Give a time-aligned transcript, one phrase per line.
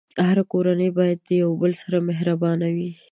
[0.27, 2.89] هره کورنۍ باید د یو بل سره مهربانه وي.